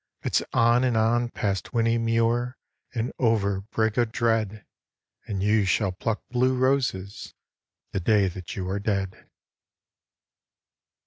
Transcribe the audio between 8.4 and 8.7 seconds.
you